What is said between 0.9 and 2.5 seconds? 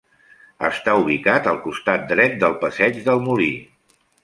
ubicat al costat dret